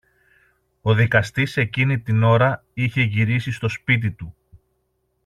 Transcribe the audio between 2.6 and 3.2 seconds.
είχε